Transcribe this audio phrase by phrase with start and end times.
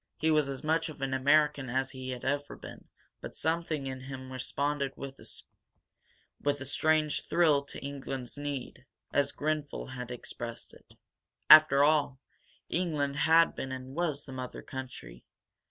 [0.17, 2.85] He was as much of an American as he had ever been,
[3.21, 10.09] but something in him responded with a strange thrill to England's need, as Grenfel had
[10.09, 10.95] expressed it.
[11.51, 12.19] After all,
[12.67, 15.23] England had been and was the mother country.